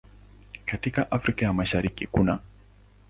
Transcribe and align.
Katika 0.65 1.11
Afrika 1.11 1.45
ya 1.45 1.53
Mashariki 1.53 2.07
kunaː 2.07 2.39